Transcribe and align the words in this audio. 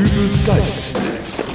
Dübels 0.00 0.46
Geistesblitz. 0.46 1.50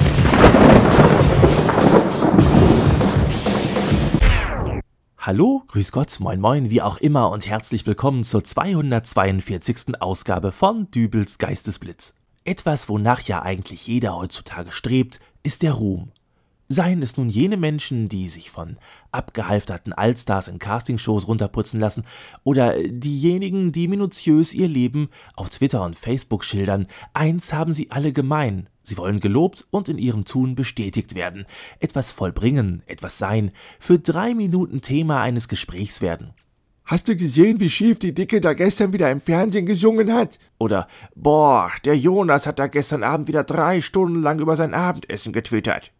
Hallo, 5.18 5.64
grüß 5.66 5.90
Gott, 5.90 6.20
moin 6.20 6.40
moin, 6.40 6.70
wie 6.70 6.80
auch 6.80 6.98
immer 6.98 7.30
und 7.30 7.48
herzlich 7.48 7.88
willkommen 7.88 8.22
zur 8.22 8.44
242. 8.44 10.00
Ausgabe 10.00 10.52
von 10.52 10.88
Dübels 10.92 11.38
Geistesblitz. 11.38 12.14
Etwas, 12.44 12.88
wonach 12.88 13.22
ja 13.22 13.42
eigentlich 13.42 13.88
jeder 13.88 14.14
heutzutage 14.14 14.70
strebt, 14.70 15.18
ist 15.42 15.62
der 15.62 15.72
Ruhm. 15.72 16.12
Seien 16.68 17.00
es 17.00 17.16
nun 17.16 17.28
jene 17.28 17.56
Menschen, 17.56 18.08
die 18.08 18.28
sich 18.28 18.50
von 18.50 18.76
abgehalfterten 19.12 19.92
Allstars 19.92 20.48
in 20.48 20.58
Castingshows 20.58 21.28
runterputzen 21.28 21.78
lassen, 21.78 22.04
oder 22.42 22.76
diejenigen, 22.82 23.70
die 23.70 23.86
minutiös 23.86 24.52
ihr 24.52 24.66
Leben 24.66 25.08
auf 25.36 25.48
Twitter 25.48 25.84
und 25.84 25.94
Facebook 25.94 26.42
schildern, 26.42 26.88
eins 27.14 27.52
haben 27.52 27.72
sie 27.72 27.92
alle 27.92 28.12
gemein. 28.12 28.68
Sie 28.82 28.96
wollen 28.98 29.20
gelobt 29.20 29.66
und 29.70 29.88
in 29.88 29.98
ihrem 29.98 30.24
Tun 30.24 30.56
bestätigt 30.56 31.14
werden, 31.14 31.46
etwas 31.78 32.10
vollbringen, 32.10 32.82
etwas 32.86 33.18
sein, 33.18 33.52
für 33.78 34.00
drei 34.00 34.34
Minuten 34.34 34.80
Thema 34.80 35.22
eines 35.22 35.46
Gesprächs 35.46 36.00
werden. 36.00 36.32
Hast 36.84 37.08
du 37.08 37.16
gesehen, 37.16 37.58
wie 37.58 37.70
schief 37.70 37.98
die 37.98 38.14
Dicke 38.14 38.40
da 38.40 38.54
gestern 38.54 38.92
wieder 38.92 39.10
im 39.10 39.20
Fernsehen 39.20 39.66
gesungen 39.66 40.12
hat? 40.12 40.38
Oder, 40.58 40.86
boah, 41.16 41.70
der 41.84 41.96
Jonas 41.96 42.46
hat 42.46 42.60
da 42.60 42.68
gestern 42.68 43.02
Abend 43.02 43.26
wieder 43.26 43.42
drei 43.42 43.80
Stunden 43.80 44.22
lang 44.22 44.38
über 44.38 44.54
sein 44.54 44.72
Abendessen 44.72 45.32
getwittert. 45.32 45.92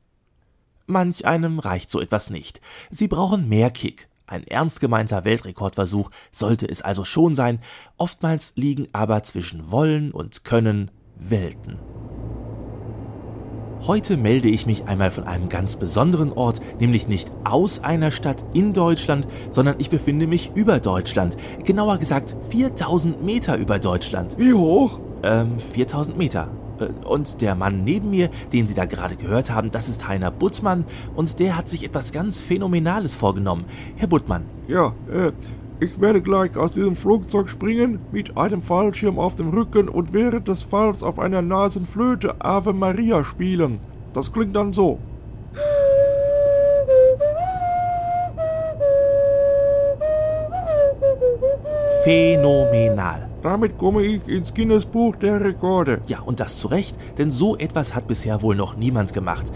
Manch 0.87 1.27
einem 1.27 1.59
reicht 1.59 1.91
so 1.91 2.01
etwas 2.01 2.31
nicht. 2.31 2.61
Sie 2.91 3.09
brauchen 3.09 3.49
mehr 3.49 3.71
Kick. 3.71 4.09
Ein 4.29 4.45
ernst 4.47 4.81
gemeinter 4.81 5.25
Weltrekordversuch 5.25 6.11
sollte 6.33 6.69
es 6.69 6.83
also 6.83 7.05
schon 7.05 7.35
sein, 7.35 7.61
oftmals 7.97 8.53
liegen 8.57 8.89
aber 8.93 9.23
zwischen 9.23 9.71
Wollen 9.71 10.11
und 10.11 10.45
Können 10.45 10.91
Welten. 11.17 11.79
Heute 13.87 14.17
melde 14.17 14.48
ich 14.48 14.67
mich 14.67 14.87
einmal 14.87 15.12
von 15.12 15.25
einem 15.25 15.48
ganz 15.48 15.77
besonderen 15.77 16.33
Ort, 16.33 16.61
nämlich 16.81 17.06
nicht 17.06 17.31
aus 17.45 17.84
einer 17.84 18.11
Stadt 18.11 18.45
in 18.53 18.73
Deutschland, 18.73 19.27
sondern 19.50 19.77
ich 19.78 19.91
befinde 19.91 20.27
mich 20.27 20.50
über 20.55 20.81
Deutschland. 20.81 21.37
Genauer 21.62 21.98
gesagt 21.98 22.37
4000 22.50 23.23
Meter 23.23 23.56
über 23.56 23.78
Deutschland. 23.78 24.37
Wie 24.39 24.55
hoch? 24.55 24.98
Ähm, 25.23 25.61
4000 25.61 26.17
Meter. 26.17 26.50
Äh, 26.78 27.06
und 27.06 27.41
der 27.41 27.55
Mann 27.55 27.84
neben 27.84 28.10
mir, 28.10 28.30
den 28.52 28.66
Sie 28.66 28.74
da 28.74 28.84
gerade 28.84 29.16
gehört 29.16 29.50
haben, 29.50 29.70
das 29.70 29.88
ist 29.88 30.06
Heiner 30.08 30.30
Buttmann 30.30 30.84
und 31.14 31.38
der 31.38 31.56
hat 31.56 31.69
sich 31.69 31.84
etwas 31.84 32.12
ganz 32.12 32.41
Phänomenales 32.41 33.16
vorgenommen. 33.16 33.64
Herr 33.96 34.08
Buttmann. 34.08 34.44
Ja, 34.69 34.94
äh, 35.12 35.32
ich 35.78 36.00
werde 36.00 36.22
gleich 36.22 36.56
aus 36.56 36.72
diesem 36.72 36.97
Flugzeug 36.97 37.50
springen, 37.50 37.98
mit 38.10 38.36
einem 38.38 38.62
Fallschirm 38.62 39.19
auf 39.19 39.34
dem 39.34 39.50
Rücken 39.50 39.91
und 39.91 40.14
während 40.14 40.48
des 40.48 40.62
Falls 40.62 41.02
auf 41.02 41.19
einer 41.19 41.42
Nasenflöte 41.42 42.36
Ave 42.38 42.72
Maria 42.72 43.22
spielen. 43.24 43.78
Das 44.14 44.32
klingt 44.32 44.56
dann 44.56 44.72
so. 44.72 44.98
Phänomenal. 52.04 53.28
Damit 53.47 53.78
komme 53.78 54.02
ich 54.02 54.27
ins 54.27 54.52
Guinness-Buch 54.52 55.14
der 55.14 55.41
Rekorde. 55.41 56.00
Ja, 56.08 56.19
und 56.19 56.41
das 56.41 56.58
zu 56.58 56.66
Recht, 56.66 56.97
denn 57.16 57.30
so 57.30 57.56
etwas 57.56 57.94
hat 57.94 58.08
bisher 58.08 58.42
wohl 58.42 58.56
noch 58.56 58.77
niemand 58.77 59.12
gemacht. 59.12 59.47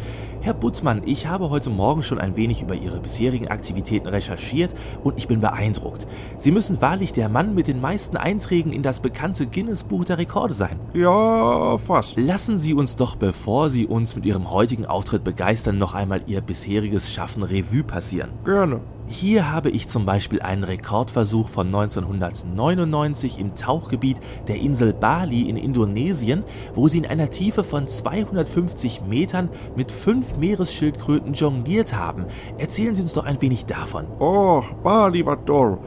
Herr 0.43 0.55
Butzmann, 0.55 1.03
ich 1.07 1.27
habe 1.27 1.51
heute 1.51 1.71
Morgen 1.71 2.05
schon 2.05 2.21
ein 2.21 2.37
wenig 2.37 2.63
über 2.63 2.77
Ihre 2.77 3.01
bisherigen 3.01 3.49
Aktivitäten 3.49 4.07
recherchiert 4.07 4.73
und 5.03 5.19
ich 5.19 5.27
bin 5.27 5.41
beeindruckt. 5.41 6.07
Sie 6.39 6.53
müssen 6.53 6.81
wahrlich 6.81 7.13
der 7.13 7.29
Mann 7.29 7.53
mit 7.57 7.67
den 7.67 7.81
meisten 7.81 8.17
Einträgen 8.17 8.73
in 8.73 8.85
das 8.85 9.01
bekannte 9.01 9.49
Guinness-Buch 9.49 10.05
der 10.05 10.19
Rekorde 10.19 10.55
sein. 10.55 10.79
Ja, 10.95 11.77
fast. 11.77 12.17
Lassen 12.17 12.61
Sie 12.61 12.75
uns 12.75 12.95
doch, 12.95 13.17
bevor 13.17 13.71
Sie 13.71 13.87
uns 13.87 14.15
mit 14.15 14.25
Ihrem 14.25 14.53
heutigen 14.53 14.87
Auftritt 14.87 15.25
begeistern, 15.25 15.79
noch 15.79 15.95
einmal 15.95 16.23
Ihr 16.29 16.43
bisheriges 16.43 17.11
Schaffen 17.11 17.43
Revue 17.43 17.83
passieren. 17.83 18.31
Gerne. 18.45 18.83
Hier 19.13 19.51
habe 19.51 19.71
ich 19.71 19.89
zum 19.89 20.07
Beispiel 20.07 20.41
einen 20.41 20.63
Rekordversuch 20.63 21.49
von 21.49 21.67
1999 21.67 23.41
im 23.41 23.57
Tauchgebiet 23.57 24.19
der 24.47 24.61
Insel 24.61 24.93
Bali 24.93 25.51
in 25.51 25.57
Indonesien, 25.57 26.45
wo 26.75 26.87
sie 26.87 26.99
in 26.99 27.07
einer 27.07 27.29
Tiefe 27.29 27.65
von 27.65 27.89
250 27.89 29.03
Metern 29.03 29.49
mit 29.75 29.91
fünf 29.91 30.37
Meeresschildkröten 30.37 31.33
jongliert 31.33 31.93
haben. 31.93 32.27
Erzählen 32.57 32.95
Sie 32.95 33.03
uns 33.03 33.13
doch 33.13 33.25
ein 33.25 33.43
wenig 33.43 33.67
davon. 33.67 34.07
Oh, 34.21 34.63
Bali 34.85 35.27
war 35.27 35.45
toll. 35.45 35.79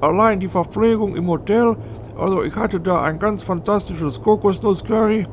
Allein 0.00 0.40
die 0.40 0.48
Verpflegung 0.48 1.16
im 1.16 1.28
Hotel, 1.28 1.76
also 2.18 2.42
ich 2.42 2.56
hatte 2.56 2.80
da 2.80 3.02
ein 3.02 3.18
ganz 3.18 3.42
fantastisches 3.42 4.22
Kokosnusscurry 4.22 5.26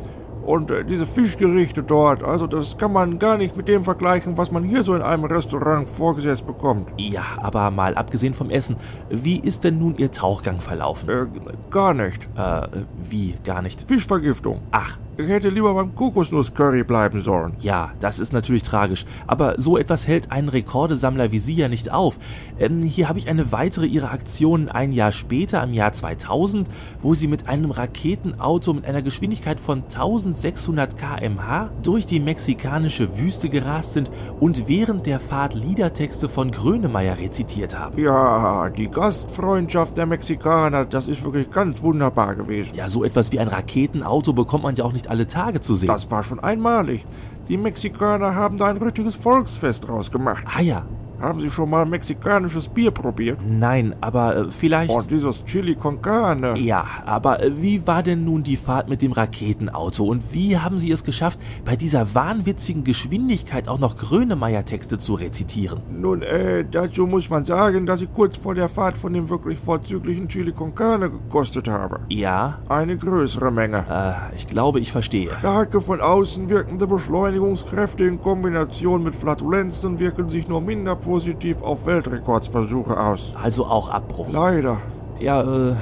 und 0.48 0.72
äh, 0.72 0.86
diese 0.86 1.06
Fischgerichte 1.06 1.84
dort, 1.84 2.24
also 2.24 2.48
das 2.48 2.78
kann 2.78 2.94
man 2.94 3.20
gar 3.20 3.38
nicht 3.38 3.58
mit 3.58 3.68
dem 3.68 3.84
vergleichen, 3.84 4.38
was 4.38 4.50
man 4.50 4.64
hier 4.64 4.84
so 4.84 4.96
in 4.96 5.02
einem 5.02 5.26
Restaurant 5.26 5.90
vorgesetzt 5.90 6.48
bekommt. 6.48 6.90
Ja, 6.98 7.24
aber 7.38 7.70
mal 7.70 7.96
abgesehen 7.96 8.34
vom 8.34 8.50
Essen, 8.50 8.78
wie 9.10 9.40
ist 9.40 9.66
denn 9.66 9.78
nun 9.78 9.98
Ihr 9.98 10.12
Tauchgang 10.12 10.62
verlaufen? 10.62 11.10
Äh, 11.10 11.26
gar 11.70 11.94
nicht. 11.94 12.24
Äh, 12.38 12.62
wie 12.98 13.36
gar 13.44 13.62
nicht? 13.62 13.82
Fischvergiftung. 13.88 14.62
Ach, 14.72 14.98
Ich 15.20 15.30
hätte 15.30 15.50
lieber 15.50 15.74
beim 15.74 15.96
Kokosnusscurry 15.96 16.84
bleiben 16.84 17.22
sollen. 17.22 17.54
Ja, 17.60 17.92
das 18.00 18.20
ist 18.20 18.34
natürlich 18.34 18.62
tragisch, 18.62 19.04
aber 19.26 19.56
so 19.60 19.76
etwas 19.76 20.08
hält 20.08 20.32
einen 20.32 20.48
Rekordesammler 20.48 21.32
wie 21.32 21.40
Sie 21.40 21.56
ja 21.56 21.68
nicht 21.70 21.92
auf. 21.92 22.20
Ähm, 22.60 22.84
hier 22.84 23.10
habe 23.10 23.18
ich 23.18 23.28
eine 23.28 23.52
weitere 23.52 23.88
Ihrer 23.88 24.12
Aktionen 24.12 24.70
ein 24.70 24.92
Jahr 24.92 25.12
später, 25.12 25.64
im 25.64 25.74
Jahr 25.74 25.92
2000, 25.92 26.70
wo 27.02 27.16
Sie 27.16 27.28
mit 27.28 27.48
einem 27.48 27.72
Raketenauto 27.72 28.74
mit 28.74 28.86
einer 28.86 29.02
Geschwindigkeit 29.02 29.60
von 29.60 29.86
1600 29.86 30.96
km/h 30.96 31.72
durch 31.82 32.06
die 32.06 32.20
mexikanische 32.20 33.18
Wüste 33.18 33.50
gerast 33.50 33.94
sind 33.94 34.12
und 34.40 34.68
während 34.68 35.08
der 35.08 35.20
Fahrt 35.20 35.56
Liedertexte 35.56 36.30
von 36.30 36.52
Grönemeyer 36.52 37.18
rezitiert 37.18 37.78
haben. 37.78 38.00
Ja, 38.00 38.70
die 38.70 38.88
Gastfreundschaft 38.88 39.98
der 39.98 40.06
Mexikaner, 40.06 40.86
das 40.86 41.08
ist 41.08 41.24
wirklich 41.24 41.50
ganz 41.50 41.82
wunderbar 41.82 42.36
gewesen. 42.36 42.76
Ja, 42.76 42.88
so 42.88 43.04
etwas 43.04 43.32
wie 43.32 43.40
ein 43.40 43.48
Raketenauto 43.48 44.34
bekommt 44.34 44.64
man 44.64 44.76
ja 44.76 44.86
auch 44.86 44.94
nicht 44.94 45.07
alle 45.10 45.28
Tage 45.28 45.62
zu 45.62 45.76
sehen. 45.76 45.88
Das 45.88 46.10
war 46.12 46.24
schon 46.24 46.40
einmalig. 46.40 47.06
Die 47.50 47.58
Mexikaner 47.58 48.36
haben 48.36 48.58
da 48.58 48.68
ein 48.68 48.78
richtiges 48.78 49.16
Volksfest 49.16 49.88
draus 49.88 50.12
gemacht. 50.12 50.44
ah 50.56 50.62
ja, 50.62 50.86
Haben 51.20 51.40
Sie 51.40 51.50
schon 51.50 51.70
mal 51.70 51.86
mexikanisches 51.86 52.68
Bier 52.68 52.92
probiert? 52.92 53.40
nein, 53.48 53.96
aber 54.02 54.36
äh, 54.36 54.46
vielleicht... 54.50 54.92
Oh, 54.92 55.02
dieses 55.10 55.44
Chili 55.46 55.76
con 55.76 56.02
Carne. 56.02 56.58
Ja, 56.60 56.84
aber 57.06 57.42
äh, 57.44 57.52
wie 57.62 57.86
war 57.88 58.04
denn 58.04 58.24
nun 58.26 58.44
die 58.44 58.58
Fahrt 58.58 58.88
mit 58.90 59.02
dem 59.02 59.12
Raketenauto 59.12 60.06
und 60.06 60.34
wie 60.34 60.58
haben 60.58 60.78
Sie 60.78 60.92
es 60.92 61.04
geschafft, 61.04 61.40
bei 61.66 61.76
dieser 61.76 62.14
wahnwitzigen 62.16 62.84
Geschwindigkeit 62.84 63.68
auch 63.68 63.80
noch 63.80 63.98
Grönemeyer-Texte 63.98 64.98
zu 65.00 65.16
rezitieren? 65.16 65.80
Nun, 65.90 66.22
äh, 66.22 66.66
dazu 66.70 67.08
muss 67.08 67.30
man 67.30 67.46
sagen, 67.46 67.86
dass 67.86 68.02
ich 68.02 68.14
kurz 68.14 68.38
vor 68.38 68.54
der 68.56 68.70
Fahrt 68.70 68.98
von 68.98 69.14
dem 69.14 69.30
wirklich 69.30 69.60
vorzüglichen 69.60 70.28
Chili 70.28 70.52
con 70.52 70.76
Carne 70.76 71.10
gekostet 71.10 71.68
habe. 71.68 72.00
Ja, 72.10 72.60
Eine 72.70 72.98
größere 72.98 73.52
Menge. 73.52 73.86
äh, 73.90 74.36
ich 74.36 74.48
glaube, 74.48 74.80
ich 74.80 74.92
verstehe. 74.92 75.32
Starke 75.40 75.82
von 75.82 76.00
außen 76.02 76.50
wirkende 76.50 76.86
Beschleunigungskräfte 76.88 78.04
in 78.04 78.22
Kombination 78.22 79.04
mit 79.04 79.16
Flatulenzen 79.16 80.00
wirken 80.00 80.30
sich 80.30 80.48
nur 80.48 80.62
minder 80.62 80.96
positiv 81.08 81.62
auf 81.62 81.86
Weltrekordsversuche 81.86 83.00
aus. 83.00 83.34
Also 83.42 83.66
auch 83.66 83.88
Abbruch. 83.90 84.28
Leider. 84.30 84.78
Ja, 85.20 85.42
äh, 85.42 85.76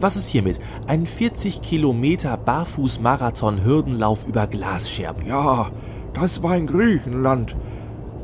was 0.00 0.16
ist 0.16 0.28
hiermit? 0.28 0.60
Ein 0.86 1.04
40 1.04 1.62
Kilometer 1.62 2.36
Barfuß-Marathon-Hürdenlauf 2.36 4.26
über 4.26 4.46
Glasscherben. 4.46 5.26
Ja, 5.26 5.70
das 6.14 6.42
war 6.44 6.56
in 6.56 6.68
Griechenland. 6.68 7.56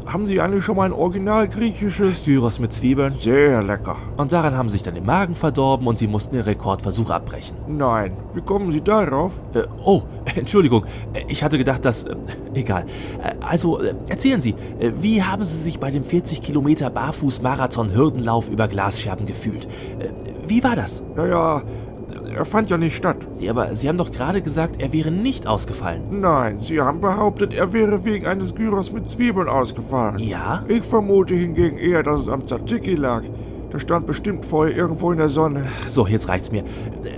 Haben 0.07 0.27
Sie 0.27 0.39
eigentlich 0.41 0.65
schon 0.65 0.77
mal 0.77 0.85
ein 0.85 0.93
original 0.93 1.49
griechisches? 1.49 2.25
Gyros 2.25 2.59
mit 2.59 2.73
Zwiebeln. 2.73 3.15
Sehr 3.21 3.63
lecker. 3.63 3.97
Und 4.19 4.33
daran 4.33 4.55
haben 4.57 4.69
sie 4.69 4.75
sich 4.75 4.83
dann 4.83 4.95
den 4.95 5.07
Magen 5.07 5.35
verdorben 5.35 5.87
und 5.87 5.99
sie 5.99 6.07
mussten 6.07 6.35
den 6.35 6.45
Rekordversuch 6.45 7.09
abbrechen. 7.09 7.57
Nein, 7.67 8.13
wie 8.35 8.43
kommen 8.43 8.71
Sie 8.71 8.83
darauf? 8.83 9.33
Äh, 9.55 9.63
oh, 9.83 10.03
Entschuldigung. 10.37 10.85
Ich 11.29 11.43
hatte 11.43 11.57
gedacht, 11.57 11.85
dass. 11.85 12.05
Äh, 12.05 12.17
egal. 12.53 12.85
Äh, 13.23 13.35
also, 13.41 13.81
äh, 13.81 13.95
erzählen 14.09 14.43
Sie, 14.43 14.55
äh, 14.79 14.93
wie 15.01 15.23
haben 15.23 15.45
Sie 15.45 15.63
sich 15.63 15.81
bei 15.81 15.91
dem 15.91 16.05
40 16.05 16.43
Kilometer 16.43 16.91
Barfuß-Marathon-Hürdenlauf 16.91 18.51
über 18.51 18.69
Glasscherben 18.69 19.25
gefühlt? 19.25 19.67
Wie 20.47 20.63
war 20.63 20.77
das? 20.77 21.03
Naja, 21.17 21.63
er 22.35 22.45
fand 22.45 22.71
ja 22.71 22.79
nicht 22.79 22.97
statt. 22.97 23.17
Ja, 23.39 23.51
aber 23.51 23.77
Sie 23.77 23.89
haben 23.89 23.99
doch 23.99 24.11
gerade 24.13 24.43
gesagt, 24.43 24.81
er 24.81 24.93
wäre 24.93 25.11
nicht 25.11 25.47
ausgefallen. 25.47 26.21
Nein, 26.21 26.61
Sie 26.61 26.81
haben 26.81 27.01
behauptet, 27.01 27.53
er 27.53 27.73
wäre 27.73 28.05
wegen 28.05 28.27
eines 28.27 28.55
Gyros 28.55 28.93
mit 28.93 29.09
Zwiebeln 29.09 29.49
ausgefallen. 29.49 30.19
Ja? 30.19 30.65
Ich 30.69 30.83
vermute 30.83 31.35
hingegen 31.35 31.79
eher, 31.79 32.03
dass 32.03 32.21
es 32.21 32.29
am 32.29 32.47
Tzatziki 32.47 32.95
lag. 32.95 33.23
Der 33.75 33.81
stand 33.81 34.07
bestimmt 34.07 34.47
vorher 34.47 34.77
irgendwo 34.77 35.11
in 35.11 35.19
der 35.19 35.29
Sonne. 35.29 35.67
So, 35.89 36.07
jetzt 36.07 36.29
reicht's 36.29 36.53
mir. 36.53 36.63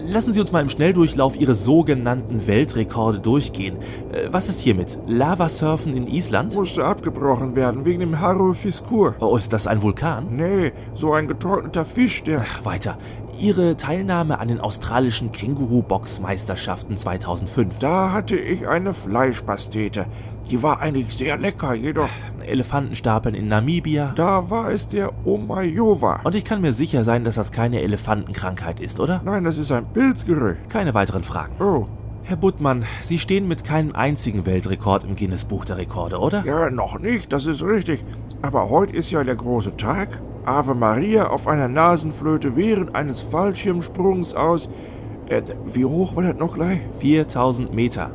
Lassen 0.01 0.33
Sie 0.33 0.41
uns 0.41 0.53
mal 0.53 0.63
im 0.63 0.71
Schnelldurchlauf 0.71 1.39
Ihre 1.39 1.55
sogenannten 1.55 2.47
Weltrekorde 2.47 3.19
durchgehen. 3.19 3.77
Äh, 4.11 4.29
Was 4.31 4.49
ist 4.49 4.61
hiermit? 4.61 4.99
Lavasurfen 5.07 5.95
in 5.95 6.07
Island? 6.07 6.55
Musste 6.55 6.83
abgebrochen 6.83 7.57
werden 7.57 7.85
wegen 7.85 8.01
dem 8.01 8.21
Harro 8.23 8.55
Fiskur. 8.55 9.15
Oh, 9.21 9.37
ist 9.37 9.53
das 9.53 9.67
ein 9.67 9.83
Vulkan? 9.83 10.29
Nee, 10.35 10.73
so 10.95 11.13
ein 11.13 11.29
getrockneter 11.29 11.85
Fisch, 11.85 12.23
der. 12.23 12.43
Weiter. 12.65 12.97
Ihre 13.39 13.77
Teilnahme 13.77 14.39
an 14.39 14.49
den 14.49 14.61
australischen 14.61 15.31
Känguru-Boxmeisterschaften 15.31 16.97
2005. 16.97 17.79
Da 17.79 18.13
hatte 18.13 18.37
ich 18.37 18.67
eine 18.67 18.95
Fleischpastete. 18.95 20.07
Die 20.51 20.63
war 20.63 20.81
eigentlich 20.81 21.15
sehr 21.15 21.37
lecker, 21.37 21.75
jedoch 21.75 22.09
Elefantenstapeln 22.47 23.35
in 23.35 23.49
Namibia. 23.49 24.13
da 24.15 24.49
war 24.49 24.71
es 24.71 24.89
der 24.89 25.13
Omayowa. 25.27 26.21
Und 26.25 26.35
ich 26.35 26.45
kann 26.45 26.61
mir 26.61 26.73
sicher 26.73 27.05
sein, 27.05 27.25
dass 27.25 27.35
das 27.35 27.53
keine 27.53 27.83
Elefantenkrankheit 27.83 28.81
ist, 28.81 29.01
oder? 29.01 29.21
Nein, 29.25 29.45
das 29.45 29.59
ist 29.59 29.73
ein 29.73 29.87
Pilzgerücht. 29.93 30.71
Keine 30.71 30.95
weiteren 30.95 31.25
Fragen. 31.25 31.53
Oh, 31.61 31.87
Herr 32.23 32.37
Buttmann, 32.37 32.85
Sie 33.03 33.19
stehen 33.19 33.47
mit 33.49 33.65
keinem 33.65 33.95
einzigen 33.95 34.47
Weltrekord 34.47 35.05
im 35.05 35.15
Guinness-Buch 35.15 35.65
der 35.65 35.77
Rekorde, 35.79 36.19
oder? 36.19 36.45
ja, 36.45 36.71
noch 36.71 36.99
nicht, 36.99 37.33
das 37.33 37.47
ist 37.47 37.63
richtig. 37.63 38.05
Aber 38.43 38.71
heute 38.71 38.97
ist 38.97 39.11
ja 39.11 39.23
der 39.23 39.37
große 39.37 39.77
Tag. 39.77 40.21
Ave 40.47 40.75
Maria 40.75 41.29
auf 41.29 41.49
einer 41.49 41.69
Nasenflöte 41.69 42.55
während 42.55 42.95
eines 42.95 43.21
Fallschirmsprungs 43.21 44.35
aus. 44.35 44.69
Äh, 45.29 45.43
wie 45.73 45.85
hoch 45.85 46.15
war 46.15 46.23
das 46.23 46.37
noch 46.37 46.55
gleich? 46.55 46.81
4000 47.01 47.75
Meter. 47.75 48.11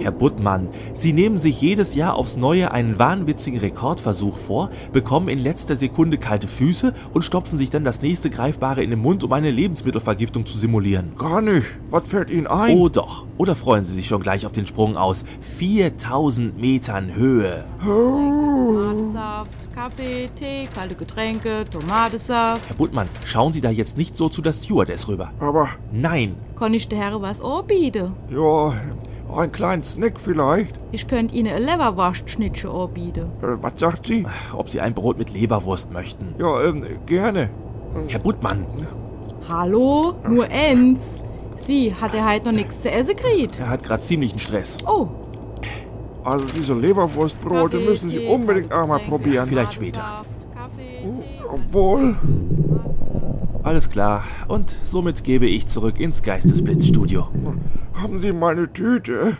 Herr 0.00 0.10
Buttmann, 0.10 0.68
Sie 0.94 1.12
nehmen 1.12 1.38
sich 1.38 1.60
jedes 1.60 1.94
Jahr 1.94 2.16
aufs 2.16 2.36
Neue 2.36 2.72
einen 2.72 2.98
wahnwitzigen 2.98 3.60
Rekordversuch 3.60 4.36
vor, 4.36 4.70
bekommen 4.92 5.28
in 5.28 5.38
letzter 5.38 5.76
Sekunde 5.76 6.18
kalte 6.18 6.48
Füße 6.48 6.92
und 7.14 7.22
stopfen 7.22 7.56
sich 7.56 7.70
dann 7.70 7.84
das 7.84 8.02
nächste 8.02 8.30
Greifbare 8.30 8.82
in 8.82 8.90
den 8.90 8.98
Mund, 8.98 9.22
um 9.22 9.32
eine 9.32 9.50
Lebensmittelvergiftung 9.50 10.44
zu 10.44 10.58
simulieren. 10.58 11.12
Gar 11.16 11.40
nicht. 11.40 11.66
Was 11.90 12.08
fällt 12.08 12.30
Ihnen 12.30 12.48
ein? 12.48 12.76
Oh 12.76 12.88
doch. 12.88 13.24
Oder 13.36 13.54
freuen 13.54 13.84
Sie 13.84 13.92
sich 13.92 14.08
schon 14.08 14.22
gleich 14.22 14.44
auf 14.44 14.52
den 14.52 14.66
Sprung 14.66 14.96
aus 14.96 15.24
4000 15.40 16.58
Metern 16.60 17.14
Höhe. 17.14 17.64
Tomatensaft, 17.80 19.72
Kaffee, 19.74 20.28
Tee, 20.34 20.68
kalte 20.74 20.96
Getränke, 20.96 21.64
Tomatensaft. 21.70 22.68
Herr 22.68 22.76
Buttmann, 22.76 23.08
schauen 23.24 23.52
Sie 23.52 23.60
da 23.60 23.70
jetzt 23.70 23.96
nicht 23.96 24.16
so 24.16 24.28
zu 24.28 24.42
der 24.42 24.52
Stewardess 24.52 25.06
rüber. 25.06 25.30
Aber, 25.38 25.68
Nein. 25.92 26.07
Kann 26.56 26.74
ich 26.74 26.88
der 26.88 26.98
Herr 26.98 27.22
was 27.22 27.40
anbieten? 27.40 28.12
ja, 28.30 28.72
einen 29.36 29.52
kleinen 29.52 29.82
Snack 29.82 30.18
vielleicht. 30.18 30.74
Ich 30.90 31.06
könnte 31.06 31.34
Ihnen 31.34 31.52
ein 31.54 31.62
Leberwurstschnittchen 31.62 32.70
anbieten. 32.70 33.26
Äh, 33.42 33.62
was 33.62 33.74
sagt 33.76 34.06
sie? 34.06 34.24
Ob 34.56 34.68
Sie 34.68 34.80
ein 34.80 34.94
Brot 34.94 35.18
mit 35.18 35.32
Leberwurst 35.32 35.92
möchten. 35.92 36.34
Ja, 36.38 36.62
ähm, 36.64 36.84
gerne. 37.06 37.50
Herr 38.08 38.20
Buttmann, 38.20 38.66
Hallo? 39.48 40.14
Nur 40.28 40.46
eins. 40.50 41.00
Sie, 41.56 41.94
hat 41.94 42.14
er 42.14 42.30
heute 42.30 42.46
noch 42.46 42.52
nichts 42.52 42.80
zu 42.82 42.90
essen 42.90 43.16
gekriegt? 43.16 43.58
er 43.58 43.70
hat 43.70 43.82
gerade 43.82 44.02
ziemlichen 44.02 44.38
Stress. 44.38 44.76
Oh. 44.86 45.08
Also 46.24 46.44
diese 46.54 46.74
Leberwurstbrote 46.74 47.78
Kaffee, 47.78 47.90
müssen 47.90 48.08
Sie 48.08 48.18
Tee, 48.18 48.28
unbedingt 48.28 48.72
einmal 48.72 48.98
probieren. 49.00 49.46
Vielleicht 49.46 49.72
später. 49.72 50.24
Kaffee, 50.54 51.02
Tee. 51.02 51.44
Obwohl, 51.50 52.16
Alles 53.68 53.90
klar. 53.90 54.24
Und 54.48 54.74
somit 54.86 55.22
gebe 55.24 55.46
ich 55.46 55.66
zurück 55.66 56.00
ins 56.00 56.22
Geistesblitzstudio. 56.22 57.28
haben 57.92 58.18
Sie 58.18 58.32
meine 58.32 58.72
Tüte? 58.72 59.36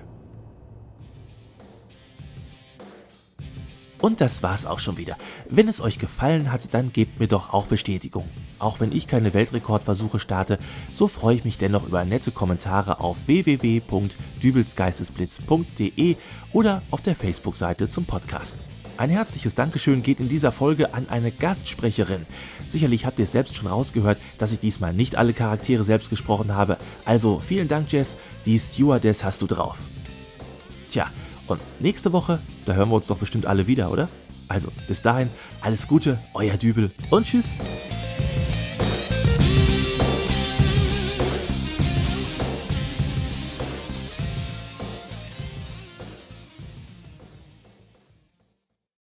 Und 4.03 4.21
das 4.21 4.43
war's 4.43 4.67
auch 4.67 4.81
schon 4.81 4.99
wieder. 4.99 5.17
Wenn 5.49 5.67
es 5.67 5.81
euch 5.81 5.99
gefallen 5.99 6.53
hat, 6.53 6.75
dann 6.75 6.93
gebt 6.93 7.19
mir 7.19 7.27
doch 7.27 7.55
auch 7.55 7.69
Bestätigung. 7.69 8.29
Auch 8.59 8.81
wenn 8.81 8.93
ich 8.93 9.07
keine 9.07 9.33
Weltrekordversuche 9.33 10.19
starte, 10.19 10.59
so 10.93 11.09
freue 11.09 11.37
ich 11.37 11.47
mich 11.47 11.57
dennoch 11.57 11.87
über 11.87 12.05
nette 12.05 12.31
Kommentare 12.31 13.01
auf 13.01 13.29
www.dübelsgeistesblitz.de 13.29 16.17
oder 16.53 16.83
auf 16.91 17.01
der 17.01 17.17
Facebook-Seite 17.17 17.89
zum 17.89 18.05
Podcast. 18.05 18.59
Ein 18.99 19.11
herzliches 19.11 19.55
Dankeschön 19.55 20.03
geht 20.03 20.19
in 20.19 20.29
dieser 20.29 20.51
Folge 20.51 20.93
an 20.93 21.09
eine 21.09 21.31
Gastsprecherin. 21.31 22.27
Sicherlich 22.69 23.07
habt 23.07 23.21
ihr 23.21 23.27
es 23.27 23.33
selbst 23.33 23.55
schon 23.55 23.69
rausgehört, 23.69 24.19
dass 24.39 24.53
ich 24.53 24.59
diesmal 24.59 24.93
nicht 24.93 25.15
alle 25.15 25.33
Charaktere 25.33 25.85
selbst 25.85 26.11
gesprochen 26.11 26.57
habe. 26.57 26.79
Also 27.05 27.39
vielen 27.39 27.69
Dank, 27.69 27.93
Jess. 27.93 28.17
Die 28.45 28.59
Stewardess 28.59 29.23
hast 29.23 29.41
du 29.41 29.47
drauf. 29.47 29.79
Tja, 30.91 31.13
und 31.47 31.61
nächste 31.79 32.13
Woche, 32.13 32.41
da 32.67 32.73
hören 32.73 32.89
wir 32.89 32.97
uns 32.97 33.07
doch 33.07 33.19
bestimmt 33.19 33.47
alle 33.47 33.69
wieder, 33.69 33.93
oder? 33.93 34.09
Also, 34.49 34.71
bis 34.89 35.01
dahin, 35.01 35.31
alles 35.61 35.87
Gute, 35.87 36.19
euer 36.35 36.57
Dübel 36.57 36.91
und 37.11 37.25
tschüss. 37.25 37.51